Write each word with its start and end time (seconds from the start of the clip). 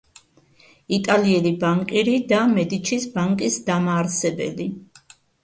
იტალიელი 0.95 1.51
ბანკირი 1.63 2.15
და 2.31 2.39
მედიჩის 2.55 3.07
ბანკის 3.19 3.59
დამაარსებელი. 3.69 4.69